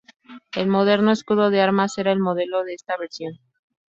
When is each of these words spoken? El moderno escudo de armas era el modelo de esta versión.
El 0.55 0.65
moderno 0.67 1.11
escudo 1.11 1.51
de 1.51 1.61
armas 1.61 1.99
era 1.99 2.11
el 2.11 2.19
modelo 2.19 2.63
de 2.63 2.73
esta 2.73 2.97
versión. 2.97 3.33